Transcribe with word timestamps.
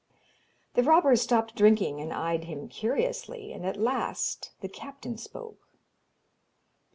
The 0.73 0.81
robbers 0.81 1.21
stopped 1.21 1.55
drinking 1.55 2.01
and 2.01 2.11
eyed 2.11 2.45
him 2.45 2.67
curiously, 2.69 3.53
and 3.53 3.63
at 3.67 3.77
last 3.77 4.51
the 4.61 4.67
captain 4.67 5.15
spoke. 5.15 5.69